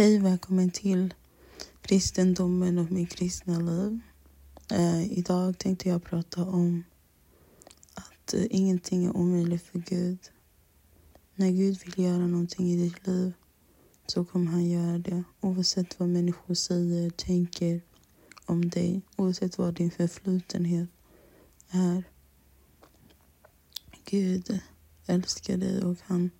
Hej, 0.00 0.18
välkommen 0.18 0.70
till 0.70 1.14
kristendomen 1.82 2.78
och 2.78 2.90
mitt 2.90 3.10
kristna 3.10 3.58
liv. 3.58 4.00
Eh, 4.70 5.18
idag 5.18 5.58
tänkte 5.58 5.88
jag 5.88 6.04
prata 6.04 6.42
om 6.42 6.84
att 7.94 8.34
eh, 8.34 8.46
ingenting 8.50 9.04
är 9.04 9.16
omöjligt 9.16 9.62
för 9.62 9.78
Gud. 9.78 10.18
När 11.34 11.50
Gud 11.50 11.78
vill 11.84 12.04
göra 12.04 12.26
någonting 12.26 12.70
i 12.70 12.76
ditt 12.76 13.06
liv 13.06 13.32
så 14.06 14.24
kommer 14.24 14.50
han 14.50 14.68
göra 14.68 14.98
det 14.98 15.24
oavsett 15.40 16.00
vad 16.00 16.08
människor 16.08 16.54
säger, 16.54 17.10
tänker 17.10 17.80
om 18.44 18.70
dig, 18.70 19.02
oavsett 19.16 19.58
vad 19.58 19.74
din 19.74 19.90
förflutenhet 19.90 20.88
är. 21.70 22.04
Gud 24.04 24.60
älskar 25.06 25.56
dig 25.56 25.84
och 25.84 25.96
han 26.02 26.30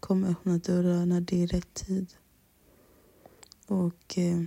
kommer 0.00 0.30
öppna 0.30 0.58
dörrar 0.58 1.06
när 1.06 1.20
det 1.20 1.42
är 1.42 1.46
rätt 1.46 1.74
tid. 1.74 2.14
Och 3.68 4.18
eh, 4.18 4.42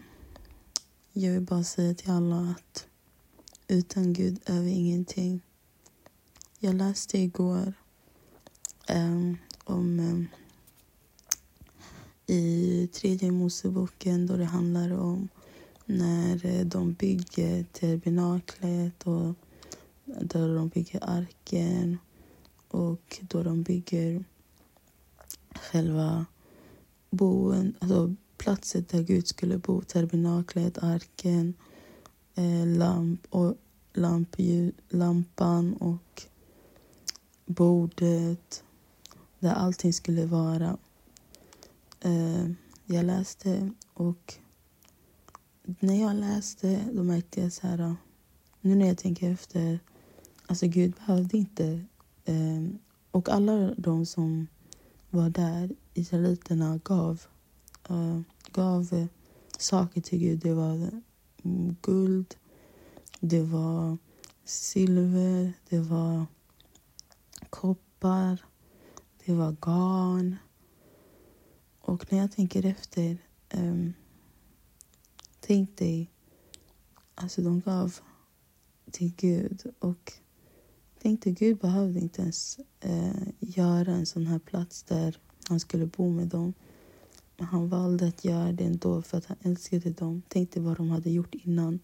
jag 1.13 1.31
vill 1.31 1.41
bara 1.41 1.63
säga 1.63 1.93
till 1.93 2.11
alla 2.11 2.37
att 2.37 2.87
utan 3.67 4.13
Gud 4.13 4.39
är 4.45 4.61
vi 4.61 4.71
ingenting. 4.71 5.41
Jag 6.59 6.75
läste 6.75 7.17
igår 7.17 7.73
eh, 8.87 9.33
om 9.63 9.99
eh, 9.99 10.39
i 12.35 12.87
tredje 12.93 13.31
Moseboken 13.31 14.27
då 14.27 14.37
det 14.37 14.45
handlar 14.45 14.91
om 14.91 15.29
när 15.85 16.45
eh, 16.45 16.65
de 16.65 16.93
bygger 16.93 17.63
terminaklet 17.63 19.03
och 19.03 19.35
då 20.05 20.55
de 20.55 20.69
bygger 20.69 21.03
arken 21.03 21.97
och 22.67 23.19
då 23.21 23.43
de 23.43 23.63
bygger 23.63 24.23
själva 25.53 26.25
boen, 27.09 27.75
alltså 27.79 28.15
platsen 28.41 28.85
där 28.89 29.03
Gud 29.03 29.27
skulle 29.27 29.57
bo, 29.57 29.81
tabernaklet, 29.81 30.77
arken, 30.77 31.53
eh, 32.35 32.67
lamp 32.67 33.27
och 33.29 33.55
lamp, 33.93 34.35
lampan 34.89 35.73
och 35.73 36.23
bordet 37.45 38.63
där 39.39 39.53
allting 39.53 39.93
skulle 39.93 40.25
vara. 40.25 40.77
Eh, 41.99 42.51
jag 42.85 43.05
läste 43.05 43.71
och 43.93 44.33
när 45.79 46.01
jag 46.01 46.15
läste 46.15 46.85
då 46.93 47.03
märkte 47.03 47.41
jag 47.41 47.51
så 47.51 47.67
här, 47.67 47.95
nu 48.61 48.75
när 48.75 48.87
jag 48.87 48.97
tänker 48.97 49.31
efter, 49.31 49.79
alltså 50.45 50.67
Gud 50.67 50.93
behövde 51.05 51.37
inte, 51.37 51.85
eh, 52.25 52.67
och 53.11 53.29
alla 53.29 53.73
de 53.77 54.05
som 54.05 54.47
var 55.09 55.29
där, 55.29 55.75
israeliterna 55.93 56.79
gav, 56.83 57.21
uh, 57.89 58.21
gav 58.53 58.93
eh, 58.93 59.05
saker 59.57 60.01
till 60.01 60.19
Gud. 60.19 60.39
Det 60.39 60.53
var 60.53 61.01
mm, 61.43 61.75
guld, 61.81 62.35
det 63.19 63.43
var 63.43 63.97
silver, 64.43 65.53
det 65.69 65.79
var 65.79 66.25
koppar, 67.49 68.45
det 69.25 69.33
var 69.33 69.55
garn. 69.61 70.35
Och 71.79 72.11
när 72.11 72.19
jag 72.19 72.31
tänker 72.31 72.65
efter, 72.65 73.17
um, 73.53 73.93
tänk 75.39 75.77
dig, 75.77 76.11
alltså 77.15 77.41
de 77.41 77.59
gav 77.59 77.99
till 78.91 79.13
Gud 79.17 79.73
och 79.79 80.13
tänkte 81.01 81.31
Gud 81.31 81.57
behövde 81.57 81.99
inte 81.99 82.21
ens 82.21 82.59
eh, 82.79 83.27
göra 83.39 83.91
en 83.91 84.05
sån 84.05 84.27
här 84.27 84.39
plats 84.39 84.83
där 84.83 85.17
han 85.47 85.59
skulle 85.59 85.85
bo 85.85 86.09
med 86.09 86.27
dem. 86.27 86.53
Men 87.41 87.47
han 87.47 87.69
valde 87.69 88.07
att 88.07 88.25
göra 88.25 88.51
det 88.51 88.63
ändå 88.63 89.01
för 89.01 89.17
att 89.17 89.25
han 89.25 89.37
älskade 89.41 89.89
dem. 89.89 90.21
Tänkte 90.27 90.59
vad 90.59 90.77
de 90.77 90.89
hade 90.89 91.09
gjort 91.09 91.35
innan. 91.35 91.79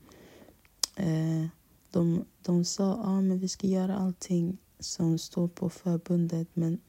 Eh, 0.96 1.46
de, 1.92 2.26
de 2.42 2.66
sa 2.66 2.94
att 2.94 3.08
ah, 3.08 3.22
vi 3.22 3.48
ska 3.48 3.68
göra 3.68 3.98
allting 3.98 4.58
som 4.80 5.18
står 5.18 5.48
på 5.48 5.70
förbundet 5.70 6.48
men 6.54 6.80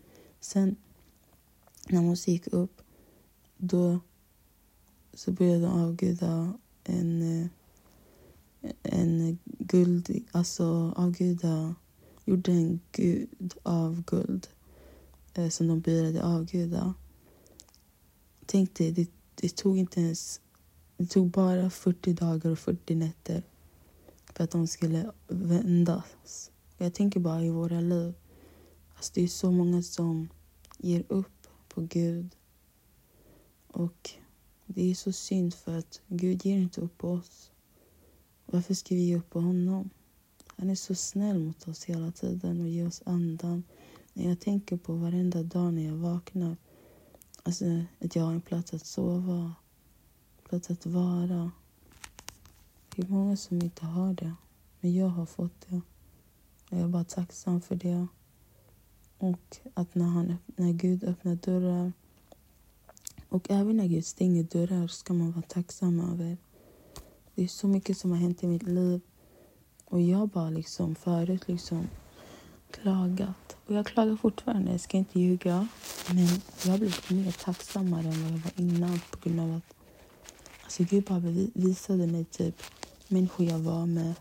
sen 0.41 0.77
när 1.89 2.03
Mose 2.03 2.31
gick 2.31 2.47
upp 2.47 2.83
då 3.57 4.01
så 5.15 5.33
började 5.33 5.61
de 5.61 5.83
avguda 5.83 6.53
en, 6.85 7.23
eh, 7.23 7.49
en 8.83 9.39
guld, 9.45 10.25
alltså 10.33 10.93
avguda 10.97 11.75
gjorde 12.25 12.53
en 12.53 12.81
gud 12.93 13.55
av 13.63 14.03
guld 14.07 14.49
eh, 15.35 15.49
som 15.49 15.69
de 15.69 15.81
började 15.81 16.25
avguda. 16.25 16.95
Tänk 18.51 18.75
dig, 18.75 18.93
det, 18.93 19.11
det 19.35 19.57
tog 19.57 19.79
inte 19.79 20.01
ens... 20.01 20.41
Det 20.97 21.07
tog 21.07 21.31
bara 21.31 21.71
40 21.71 22.13
dagar 22.13 22.51
och 22.51 22.59
40 22.59 22.95
nätter 22.95 23.43
för 24.35 24.45
att 24.45 24.51
de 24.51 24.67
skulle 24.67 25.11
vändas. 25.29 26.51
Jag 26.79 26.95
tänker 26.95 27.21
bara 27.21 27.45
i 27.45 27.51
våra 27.51 27.81
liv. 27.81 28.15
Alltså 28.95 29.13
det 29.15 29.23
är 29.23 29.29
så 29.29 29.51
många 29.51 29.83
som 29.83 30.29
ger 30.79 31.05
upp 31.09 31.47
på 31.69 31.81
Gud. 31.81 32.37
Och 33.67 34.11
det 34.67 34.91
är 34.91 34.95
så 34.95 35.13
synd 35.13 35.55
för 35.55 35.79
att 35.79 36.01
Gud 36.07 36.45
ger 36.45 36.59
inte 36.59 36.81
upp 36.81 36.99
på 36.99 37.11
oss. 37.11 37.51
Varför 38.47 38.75
ska 38.75 38.95
vi 38.95 39.01
ge 39.01 39.17
upp 39.17 39.31
på 39.31 39.41
honom? 39.41 39.91
Han 40.47 40.71
är 40.71 40.75
så 40.75 40.95
snäll 40.95 41.39
mot 41.39 41.69
oss 41.69 41.85
hela 41.85 42.13
tiden 42.13 42.61
och 42.61 42.69
ger 42.69 42.87
oss 42.87 43.03
andan. 43.07 43.65
När 44.13 44.29
jag 44.29 44.41
tänker 44.41 44.77
på 44.77 44.95
varenda 44.95 45.43
dag 45.43 45.75
när 45.75 45.87
jag 45.87 45.97
vaknar, 45.97 46.57
alltså 47.43 47.65
att 48.01 48.17
jag 48.17 48.23
har 48.25 48.33
en 48.33 48.41
plats 48.41 48.75
att 48.75 48.87
sova, 48.87 49.55
plats 50.49 50.71
att 50.71 50.87
vara. 50.87 51.51
Det 52.97 53.03
är 53.03 53.09
många 53.09 53.37
som 53.37 53.63
inte 53.63 53.87
har 53.87 54.15
det, 54.15 54.35
men 54.81 54.95
jag 54.95 55.09
har 55.09 55.27
fått 55.27 55.67
det. 55.69 55.81
Jag 56.71 56.81
är 56.81 56.89
bara 56.89 57.05
tacksam 57.05 57.61
för 57.61 57.77
det. 57.77 58.07
Och 59.19 59.57
att 59.75 59.95
när, 59.95 60.07
han, 60.07 60.37
när 60.47 60.73
Gud 60.73 61.05
öppnar 61.05 61.35
dörrar 61.35 61.93
och 63.29 63.51
även 63.51 63.77
när 63.77 63.87
Gud 63.87 64.05
stänger 64.05 64.43
dörrar 64.43 64.87
ska 64.87 65.13
man 65.13 65.33
vara 65.33 65.43
tacksam 65.43 66.01
över. 66.13 66.37
Det 67.35 67.45
är 67.45 67.49
så 67.49 67.69
mycket 67.69 67.99
som 67.99 68.11
har 68.11 68.19
hänt 68.19 68.43
i 68.43 68.47
mitt 68.47 68.63
liv 68.63 69.01
och 69.85 70.01
jag 70.01 70.29
bara 70.29 70.51
liksom 70.51 70.95
förut 70.95 71.49
liksom 71.49 71.87
klagat. 72.71 73.57
Och 73.67 73.75
jag 73.75 73.87
klagar 73.87 74.17
fortfarande, 74.17 74.71
jag 74.71 74.81
ska 74.81 74.97
inte 74.97 75.21
ljuga. 75.21 75.69
Men 76.11 76.29
jag 76.65 76.71
har 76.71 76.79
blivit 76.79 77.11
mer 77.11 77.33
tacksammare 77.33 78.09
än 78.09 78.23
vad 78.23 78.33
jag 78.33 78.39
var 78.39 78.53
innan 78.57 79.01
på 79.11 79.19
grund 79.29 79.41
av 79.41 79.57
att 79.57 79.75
alltså 80.63 80.85
Gud 80.85 81.05
bara 81.05 81.21
visade 81.55 82.07
mig 82.07 82.25
typ 82.25 82.63
människor 83.09 83.47
jag 83.47 83.59
var 83.59 83.87
med. 83.87 84.15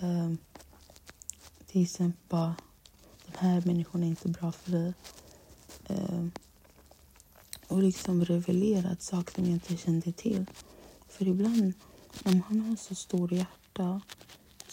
Um, 0.00 0.38
till 1.66 1.82
exempel 1.82 2.20
bara, 2.28 2.54
de 3.26 3.38
här 3.38 3.62
människorna 3.66 4.04
är 4.04 4.10
inte 4.10 4.28
bra 4.28 4.52
för 4.52 4.70
dig. 4.70 4.94
Um, 5.88 6.32
och 7.68 7.82
liksom 7.82 8.24
revelerat 8.24 9.02
saker 9.02 9.34
som 9.34 9.44
jag 9.44 9.52
inte 9.52 9.76
kände 9.76 10.12
till. 10.12 10.46
För 11.08 11.28
ibland, 11.28 11.72
när 12.22 12.32
man 12.32 12.60
har 12.60 12.76
så 12.76 12.94
stor 12.94 13.32
hjärta 13.32 14.00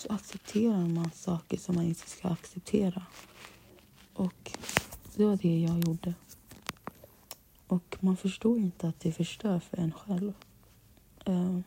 så 0.02 0.14
accepterar 0.14 0.88
man 0.88 1.12
saker 1.12 1.58
som 1.58 1.76
man 1.76 1.86
inte 1.86 2.10
ska 2.10 2.28
acceptera. 2.28 3.04
Och 4.14 4.52
det 5.16 5.26
var 5.26 5.36
det 5.36 5.60
jag 5.60 5.80
gjorde. 5.88 6.14
Och 7.68 7.98
man 8.00 8.18
förstår 8.18 8.58
inte 8.58 8.88
att 8.88 9.00
det 9.00 9.12
förstör 9.12 9.60
för 9.60 9.78
en 9.78 9.92
själv. 9.92 10.34
Ehm, 11.26 11.64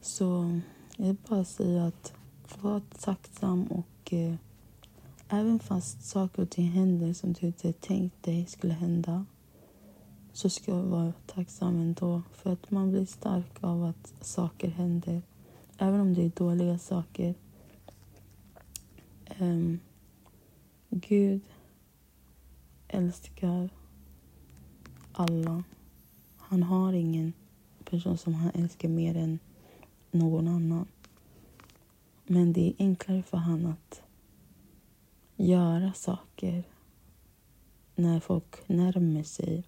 så 0.00 0.60
jag 0.96 1.06
vill 1.06 1.16
bara 1.28 1.44
säga 1.44 1.86
att 1.86 2.12
var 2.60 2.80
tacksam 3.00 3.64
och 3.64 4.12
eh, 4.12 4.34
även 5.28 5.58
fast 5.58 6.04
saker 6.04 6.42
och 6.42 6.50
ting 6.50 6.68
händer 6.68 7.12
som 7.12 7.32
du 7.32 7.46
inte 7.46 7.72
tänkt 7.72 8.22
dig 8.22 8.46
skulle 8.46 8.74
hända 8.74 9.26
så 10.32 10.50
ska 10.50 10.72
jag 10.72 10.82
vara 10.82 11.12
tacksam 11.26 11.80
ändå. 11.80 12.22
För 12.32 12.52
att 12.52 12.70
man 12.70 12.90
blir 12.90 13.06
stark 13.06 13.52
av 13.60 13.84
att 13.84 14.14
saker 14.20 14.68
händer 14.68 15.22
även 15.78 16.00
om 16.00 16.14
det 16.14 16.22
är 16.22 16.30
dåliga 16.36 16.78
saker. 16.78 17.34
Um, 19.40 19.80
Gud 20.90 21.42
älskar 22.88 23.70
alla. 25.12 25.64
Han 26.36 26.62
har 26.62 26.92
ingen 26.92 27.32
person 27.84 28.18
som 28.18 28.34
han 28.34 28.50
älskar 28.54 28.88
mer 28.88 29.16
än 29.16 29.38
någon 30.10 30.48
annan. 30.48 30.86
Men 32.24 32.52
det 32.52 32.68
är 32.68 32.74
enklare 32.78 33.22
för 33.22 33.36
han 33.36 33.66
att 33.66 34.02
göra 35.36 35.92
saker 35.92 36.64
när 37.94 38.20
folk 38.20 38.68
närmar 38.68 39.22
sig 39.22 39.64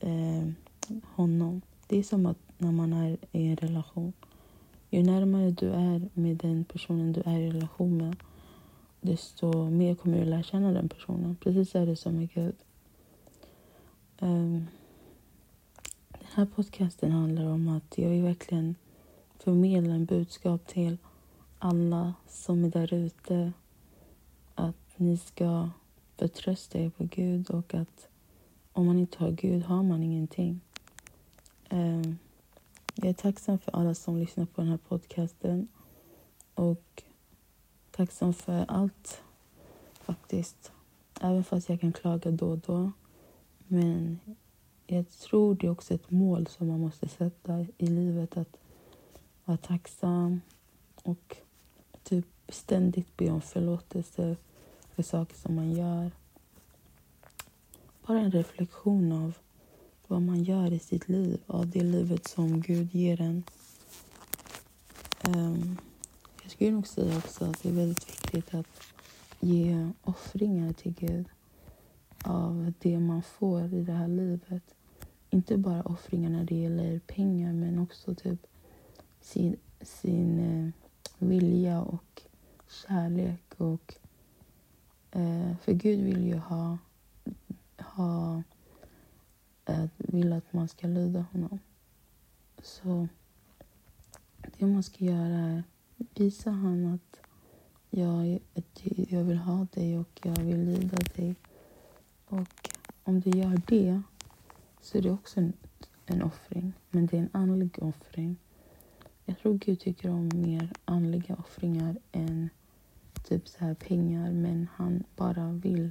eh, 0.00 0.48
honom. 1.04 1.62
Det 1.86 1.98
är 1.98 2.02
som 2.02 2.26
att 2.26 2.38
när 2.58 2.72
man 2.72 2.92
är 2.92 3.16
i 3.32 3.46
en 3.46 3.56
relation 3.56 4.12
ju 4.90 5.02
närmare 5.02 5.50
du 5.50 5.70
är 5.70 6.08
med 6.14 6.36
den 6.36 6.64
personen 6.64 7.12
du 7.12 7.22
är 7.24 7.38
i 7.38 7.50
relation 7.50 7.96
med 7.96 8.16
desto 9.00 9.70
mer 9.70 9.94
kommer 9.94 10.18
du 10.18 10.24
lära 10.24 10.42
känna 10.42 10.72
den 10.72 10.88
personen. 10.88 11.36
Precis 11.40 11.74
är 11.74 11.86
det 11.86 11.96
som 11.96 12.16
med 12.16 12.32
Gud. 12.34 12.54
Um, 14.18 14.66
den 16.10 16.28
här 16.34 16.46
podcasten 16.46 17.12
handlar 17.12 17.46
om 17.46 17.68
att 17.68 17.98
jag 17.98 18.10
vill 18.10 18.22
verkligen 18.22 18.74
förmedla 19.38 19.94
en 19.94 20.04
budskap 20.04 20.66
till 20.66 20.96
alla 21.58 22.14
som 22.28 22.64
är 22.64 22.70
där 22.70 22.94
ute. 22.94 23.52
Att 24.54 24.94
ni 24.96 25.16
ska 25.16 25.70
förtrösta 26.16 26.78
er 26.78 26.90
på 26.90 27.04
Gud 27.04 27.50
och 27.50 27.74
att 27.74 28.08
om 28.72 28.86
man 28.86 28.98
inte 28.98 29.18
har 29.18 29.30
Gud 29.30 29.62
har 29.62 29.82
man 29.82 30.02
ingenting. 30.02 30.60
Um, 31.70 32.18
jag 33.02 33.10
är 33.10 33.14
tacksam 33.14 33.58
för 33.58 33.76
alla 33.76 33.94
som 33.94 34.18
lyssnar 34.18 34.44
på 34.46 34.60
den 34.60 34.70
här 34.70 34.78
podcasten 34.88 35.68
och 36.54 37.02
tacksam 37.90 38.34
för 38.34 38.64
allt 38.68 39.22
faktiskt. 40.00 40.72
Även 41.20 41.44
fast 41.44 41.68
jag 41.68 41.80
kan 41.80 41.92
klaga 41.92 42.30
då 42.30 42.50
och 42.50 42.58
då. 42.58 42.92
Men 43.68 44.20
jag 44.86 45.08
tror 45.08 45.54
det 45.54 45.66
är 45.66 45.70
också 45.70 45.94
ett 45.94 46.10
mål 46.10 46.46
som 46.46 46.68
man 46.68 46.80
måste 46.80 47.08
sätta 47.08 47.66
i 47.78 47.86
livet. 47.86 48.36
Att 48.36 48.56
vara 49.44 49.58
tacksam 49.58 50.40
och 51.02 51.36
typ 52.02 52.26
ständigt 52.48 53.16
be 53.16 53.30
om 53.30 53.40
förlåtelse 53.40 54.36
för 54.94 55.02
saker 55.02 55.36
som 55.36 55.54
man 55.54 55.72
gör. 55.72 56.10
Bara 58.06 58.20
en 58.20 58.30
reflektion 58.30 59.12
av 59.12 59.34
vad 60.10 60.22
man 60.22 60.42
gör 60.42 60.72
i 60.72 60.78
sitt 60.78 61.08
liv, 61.08 61.40
av 61.46 61.70
det 61.70 61.82
livet 61.82 62.28
som 62.28 62.60
Gud 62.60 62.94
ger 62.94 63.20
en. 63.20 63.44
Ehm, 65.20 65.78
jag 66.42 66.50
skulle 66.52 66.70
nog 66.70 66.86
säga 66.86 67.16
också 67.16 67.44
att 67.44 67.62
det 67.62 67.68
är 67.68 67.72
väldigt 67.72 68.08
viktigt 68.08 68.54
att 68.54 68.66
ge 69.40 69.90
offringar 70.02 70.72
till 70.72 70.94
Gud 70.94 71.26
av 72.24 72.72
det 72.78 72.98
man 72.98 73.22
får 73.22 73.74
i 73.74 73.82
det 73.82 73.92
här 73.92 74.08
livet. 74.08 74.62
Inte 75.30 75.56
bara 75.58 75.82
offringar 75.82 76.30
när 76.30 76.44
det 76.44 76.56
gäller 76.56 76.98
pengar 76.98 77.52
men 77.52 77.78
också 77.78 78.14
typ 78.14 78.46
sin, 79.20 79.56
sin 79.80 80.38
eh, 80.38 80.70
vilja 81.18 81.82
och 81.82 82.22
kärlek. 82.68 83.54
Och, 83.56 83.94
eh, 85.10 85.56
för 85.62 85.72
Gud 85.72 86.00
vill 86.00 86.26
ju 86.26 86.36
ha, 86.36 86.78
ha 87.78 88.42
vill 89.96 90.32
att 90.32 90.52
man 90.52 90.68
ska 90.68 90.86
lyda 90.86 91.24
honom. 91.32 91.58
Så 92.62 93.08
det 94.58 94.66
man 94.66 94.82
ska 94.82 95.04
göra 95.04 95.38
är 95.38 95.62
visa 96.14 96.50
honom 96.50 96.94
att 96.94 97.20
jag, 97.90 98.38
jag 98.84 99.24
vill 99.24 99.38
ha 99.38 99.66
dig 99.72 99.98
och 99.98 100.20
jag 100.22 100.40
vill 100.40 100.64
lyda 100.64 100.96
dig. 101.16 101.34
Och 102.26 102.70
om 103.04 103.20
du 103.20 103.30
gör 103.30 103.62
det 103.66 104.02
så 104.80 104.98
är 104.98 105.02
det 105.02 105.10
också 105.10 105.40
en, 105.40 105.52
en 106.06 106.22
offring, 106.22 106.72
men 106.90 107.06
det 107.06 107.16
är 107.16 107.20
en 107.20 107.28
andlig 107.32 107.82
offring. 107.82 108.36
Jag 109.24 109.38
tror 109.38 109.54
Gud 109.54 109.80
tycker 109.80 110.10
om 110.10 110.30
mer 110.34 110.72
andliga 110.84 111.34
offringar 111.34 111.96
än 112.12 112.50
typ 113.24 113.48
så 113.48 113.58
här 113.58 113.74
pengar, 113.74 114.30
men 114.32 114.68
han 114.74 115.04
bara 115.16 115.52
vill 115.52 115.90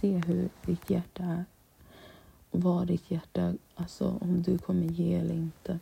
se 0.00 0.16
hur 0.26 0.48
ditt 0.66 0.90
hjärta 0.90 1.24
är. 1.24 1.44
Vad 2.50 2.86
ditt 2.86 3.10
hjärta, 3.10 3.54
alltså 3.74 4.18
om 4.20 4.42
du 4.42 4.58
kommer 4.58 4.86
ge 4.86 5.14
eller 5.14 5.34
inte. 5.34 5.78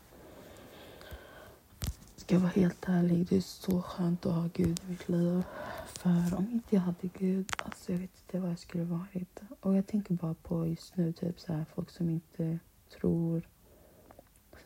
Ska 2.17 2.35
jag 2.35 2.41
vara 2.41 2.53
helt 2.53 2.89
ärlig, 2.89 3.27
det 3.29 3.37
är 3.37 3.41
så 3.41 3.83
skönt 3.83 4.27
att 4.27 4.35
ha 4.35 4.49
Gud 4.55 4.81
i 4.87 4.91
mitt 4.91 5.09
liv. 5.09 5.43
För 5.87 6.35
om 6.37 6.49
inte 6.53 6.75
jag 6.75 6.83
hade 6.83 7.09
Gud, 7.19 7.53
alltså 7.59 7.93
jag 7.93 7.99
vet 7.99 8.11
inte 8.25 8.41
vad 8.41 8.51
jag 8.51 8.59
skulle 8.59 8.85
varit. 8.85 9.41
Och 9.61 9.77
jag 9.77 9.87
tänker 9.87 10.15
bara 10.15 10.35
på 10.35 10.67
just 10.67 10.97
nu, 10.97 11.13
typ 11.13 11.41
så 11.41 11.53
här, 11.53 11.65
folk 11.75 11.91
som 11.91 12.11
inte 12.11 12.59
tror, 12.99 13.49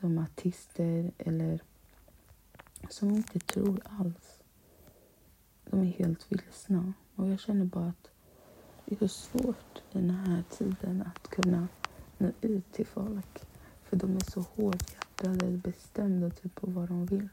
som 0.00 0.18
artister 0.18 1.12
eller 1.18 1.60
som 2.90 3.10
inte 3.10 3.38
tror 3.38 3.80
alls. 3.84 4.40
De 5.70 5.80
är 5.80 5.84
helt 5.84 6.32
vilsna. 6.32 6.92
Och 7.14 7.28
jag 7.28 7.40
känner 7.40 7.64
bara 7.64 7.88
att 7.88 8.10
det 8.84 9.02
är 9.02 9.08
så 9.08 9.08
svårt 9.08 9.82
den 9.92 10.10
här 10.10 10.44
tiden 10.50 11.02
att 11.02 11.28
kunna 11.28 11.68
nå 12.20 12.32
ut 12.40 12.72
till 12.72 12.86
folk. 12.86 13.46
För 13.82 13.96
de 13.96 14.16
är 14.16 14.30
så 14.30 14.40
hårdhjärtade, 14.40 15.46
och 15.46 15.52
bestämda 15.52 16.30
typ 16.30 16.54
på 16.54 16.70
vad 16.70 16.88
de 16.88 17.06
vill. 17.06 17.28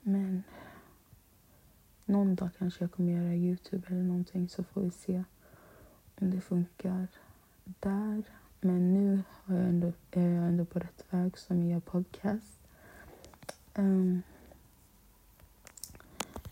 Men 0.00 0.42
någon 2.04 2.34
dag 2.34 2.48
kanske 2.58 2.84
jag 2.84 2.92
kommer 2.92 3.12
göra 3.12 3.34
Youtube 3.34 3.86
eller 3.86 4.02
någonting 4.02 4.48
så 4.48 4.64
får 4.64 4.80
vi 4.80 4.90
se 4.90 5.24
om 6.20 6.30
det 6.30 6.40
funkar 6.40 7.06
där. 7.64 8.22
Men 8.60 8.94
nu 8.94 9.22
har 9.28 9.56
jag 9.56 9.68
ändå, 9.68 9.92
är 10.10 10.28
jag 10.28 10.44
ändå 10.46 10.64
på 10.64 10.78
rätt 10.78 11.04
väg 11.10 11.38
som 11.38 11.64
gör 11.64 11.80
podcast. 11.80 12.58
Um, 13.74 14.22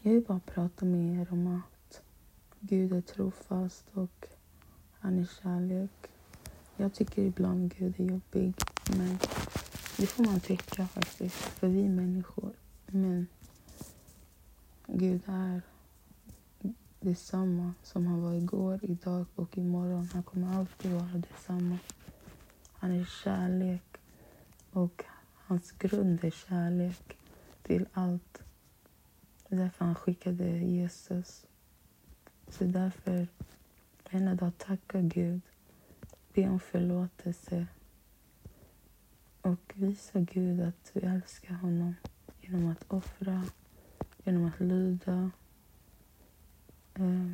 jag 0.03 0.13
vill 0.13 0.25
bara 0.25 0.41
prata 0.41 0.85
med 0.85 1.21
er 1.21 1.33
om 1.33 1.47
att 1.47 2.03
Gud 2.61 2.93
är 2.93 3.01
trofast 3.01 3.85
och 3.95 4.29
han 4.99 5.19
är 5.19 5.29
kärlek. 5.43 6.11
Jag 6.81 6.95
tycker 6.95 7.23
ibland 7.23 7.75
Gud 7.79 8.01
är 8.01 8.05
jobbig, 8.05 8.55
men 8.97 9.19
det 9.97 10.07
får 10.07 10.25
man 10.25 10.41
tycka 10.41 10.87
faktiskt, 10.87 11.35
för 11.37 11.69
vi 11.69 11.85
är 11.85 11.89
människor. 11.89 12.53
Men 12.87 13.27
Gud 14.87 15.23
är 15.27 15.63
detsamma 17.01 17.75
som 17.83 18.07
han 18.07 18.23
var 18.23 18.35
igår, 18.35 18.81
idag 18.83 19.27
och 19.35 19.59
imorgon. 19.59 20.09
Han 20.13 20.23
kommer 20.23 20.59
alltid 20.59 20.93
vara 20.93 21.23
detsamma. 21.31 21.79
Han 22.73 22.91
är 22.91 23.05
kärlek 23.25 23.97
och 24.73 25.05
hans 25.35 25.73
grund 25.73 26.25
är 26.25 26.31
kärlek 26.31 27.17
till 27.63 27.87
allt. 27.93 28.43
Det 29.49 29.55
är 29.55 29.59
därför 29.59 29.85
han 29.85 29.95
skickade 29.95 30.59
Jesus. 30.59 31.47
Så 32.49 32.65
därför, 32.65 33.29
varenda 34.05 34.35
dag, 34.35 34.59
tacka 34.59 35.01
Gud. 35.01 35.41
Be 36.35 36.49
om 36.49 36.61
förlåtelse. 36.61 37.67
Och 39.43 39.73
visa 39.75 40.21
Gud 40.21 40.61
att 40.61 40.91
du 40.93 41.01
älskar 41.01 41.55
honom 41.55 41.95
genom 42.41 42.69
att 42.69 42.85
offra 42.89 43.45
genom 44.25 44.45
att 44.45 44.61
lyda. 44.61 45.31
Eh, 46.95 47.33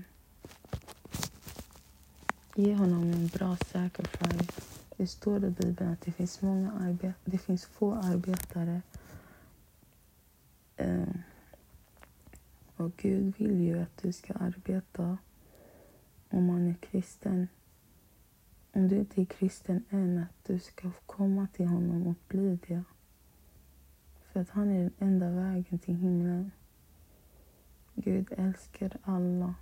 ge 2.55 2.75
honom 2.75 3.03
en 3.03 3.27
bra 3.27 3.57
sacrifice. 3.57 4.63
Det 4.97 5.07
står 5.07 5.45
i 5.45 5.51
Bibeln 5.51 5.93
att 5.93 6.01
det 6.01 6.13
finns, 6.13 6.43
många 6.43 6.73
arbet 6.73 7.15
det 7.25 7.39
finns 7.39 7.65
få 7.65 7.95
arbetare. 7.95 8.83
Eh, 10.77 11.17
och 12.77 12.97
Gud 12.97 13.35
vill 13.39 13.61
ju 13.61 13.79
att 13.79 14.03
du 14.03 14.13
ska 14.13 14.33
arbeta 14.33 15.19
om 16.29 16.47
man 16.47 16.69
är 16.69 16.75
kristen. 16.75 17.49
Om 18.77 18.89
du 18.89 18.97
inte 18.97 19.21
är 19.21 19.25
kristen 19.25 19.85
än, 19.91 20.19
att 20.19 20.45
du 20.45 20.59
ska 20.59 20.91
komma 21.07 21.47
till 21.53 21.67
honom 21.67 22.07
och 22.07 22.17
bli 22.29 22.59
det. 22.67 22.83
För 24.33 24.41
att 24.41 24.51
han 24.51 24.71
är 24.71 24.83
den 24.83 24.93
enda 24.99 25.31
vägen 25.31 25.79
till 25.79 25.95
himlen. 25.95 26.51
Gud 27.95 28.33
älskar 28.37 28.99
alla. 29.03 29.55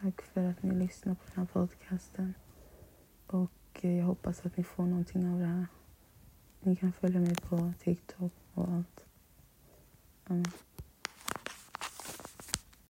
Tack 0.00 0.22
för 0.22 0.44
att 0.44 0.62
ni 0.62 0.74
lyssnar 0.74 1.14
på 1.14 1.20
den 1.26 1.36
här 1.36 1.46
podcasten. 1.52 2.34
Och 3.26 3.80
eh, 3.80 3.98
jag 3.98 4.06
hoppas 4.06 4.46
att 4.46 4.56
ni 4.56 4.64
får 4.64 4.86
någonting 4.86 5.28
av 5.28 5.38
det 5.38 5.46
här. 5.46 5.66
Ni 6.60 6.76
kan 6.76 6.92
följa 6.92 7.20
mig 7.20 7.34
på 7.34 7.72
TikTok 7.80 8.32
och 8.54 8.68
allt. 8.68 9.04
Amen. 10.24 10.44